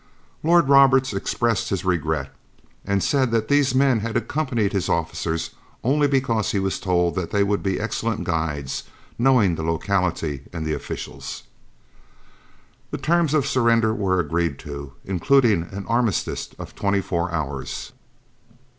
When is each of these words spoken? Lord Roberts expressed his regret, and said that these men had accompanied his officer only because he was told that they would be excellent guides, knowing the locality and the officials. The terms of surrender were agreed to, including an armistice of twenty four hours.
Lord 0.41 0.67
Roberts 0.67 1.13
expressed 1.13 1.69
his 1.69 1.85
regret, 1.85 2.33
and 2.83 3.03
said 3.03 3.29
that 3.29 3.49
these 3.49 3.75
men 3.75 3.99
had 3.99 4.17
accompanied 4.17 4.73
his 4.73 4.89
officer 4.89 5.37
only 5.83 6.07
because 6.07 6.53
he 6.53 6.57
was 6.59 6.79
told 6.79 7.13
that 7.13 7.29
they 7.29 7.43
would 7.43 7.61
be 7.61 7.79
excellent 7.79 8.23
guides, 8.23 8.85
knowing 9.19 9.53
the 9.53 9.61
locality 9.61 10.41
and 10.51 10.65
the 10.65 10.73
officials. 10.73 11.43
The 12.89 12.97
terms 12.97 13.35
of 13.35 13.45
surrender 13.45 13.93
were 13.93 14.19
agreed 14.19 14.57
to, 14.65 14.93
including 15.05 15.67
an 15.71 15.85
armistice 15.85 16.49
of 16.57 16.73
twenty 16.73 17.01
four 17.01 17.31
hours. 17.31 17.91